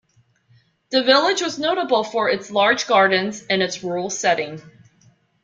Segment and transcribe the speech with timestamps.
[0.89, 4.59] The village was notable for its large gardens, and its rural setting.